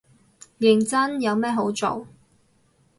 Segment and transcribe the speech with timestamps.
[0.57, 2.07] 認真，有咩好做